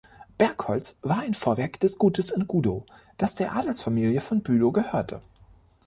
Bergholz 0.39 0.97
war 1.03 1.19
ein 1.19 1.35
Vorwerk 1.35 1.79
des 1.79 1.99
Gutes 1.99 2.31
in 2.31 2.47
Gudow, 2.47 2.87
das 3.17 3.35
der 3.35 3.51
Adelsfamilie 3.55 4.19
von 4.19 4.41
Bülow 4.41 4.71
gehörte. 4.71 5.21